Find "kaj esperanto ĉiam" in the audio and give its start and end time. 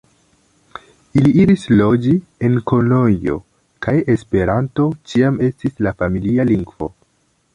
3.87-5.39